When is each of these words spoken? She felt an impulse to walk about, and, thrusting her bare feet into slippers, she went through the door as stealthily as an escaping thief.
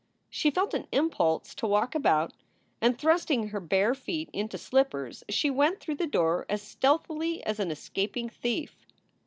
She 0.31 0.49
felt 0.49 0.73
an 0.73 0.87
impulse 0.91 1.53
to 1.53 1.67
walk 1.67 1.93
about, 1.93 2.33
and, 2.81 2.97
thrusting 2.97 3.49
her 3.49 3.59
bare 3.59 3.93
feet 3.93 4.31
into 4.33 4.57
slippers, 4.57 5.23
she 5.29 5.51
went 5.51 5.79
through 5.79 5.97
the 5.97 6.07
door 6.07 6.47
as 6.49 6.63
stealthily 6.63 7.43
as 7.43 7.59
an 7.59 7.69
escaping 7.69 8.27
thief. 8.27 8.87